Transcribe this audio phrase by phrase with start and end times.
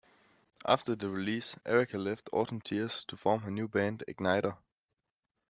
[0.65, 4.57] After the release, Erika left Autumn Tears to form her new band, Ignitor.